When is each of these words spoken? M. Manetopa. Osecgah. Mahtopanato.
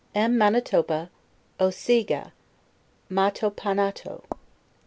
M. 0.15 0.35
Manetopa. 0.35 1.11
Osecgah. 1.59 2.31
Mahtopanato. 3.07 4.23